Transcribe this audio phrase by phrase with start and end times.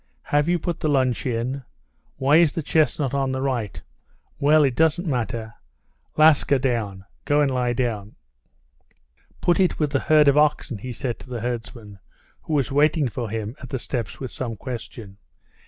[0.23, 1.61] "Have you put the lunch in?
[2.17, 3.79] Why is the chestnut on the right?
[4.39, 5.53] Well, it doesn't matter.
[6.17, 8.15] Laska, down; go and lie down!"
[9.41, 11.99] "Put it with the herd of oxen," he said to the herdsman,
[12.41, 15.17] who was waiting for him at the steps with some question.